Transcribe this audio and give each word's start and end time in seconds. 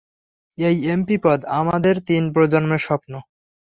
এই 0.57 0.77
এমপি 0.91 1.15
পদ 1.23 1.39
আমাদের 1.59 1.95
তিন 2.07 2.23
প্রজন্মের 2.35 2.81
স্বপ্ন। 2.87 3.13